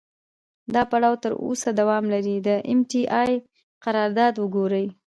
دا 0.73 0.81
پړاو 0.91 1.15
تر 1.23 1.31
اوسه 1.45 1.69
دوام 1.79 2.03
لري، 2.13 2.35
د 2.47 2.49
ام 2.71 2.79
ټي 2.89 3.01
اې 3.21 3.31
قرارداد 3.83 4.33
وګورئ. 4.37 4.85